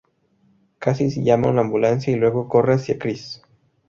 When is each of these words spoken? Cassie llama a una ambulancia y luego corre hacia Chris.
Cassie 0.79 1.11
llama 1.23 1.49
a 1.49 1.51
una 1.51 1.61
ambulancia 1.61 2.11
y 2.11 2.15
luego 2.15 2.49
corre 2.49 2.73
hacia 2.73 2.97
Chris. 2.97 3.43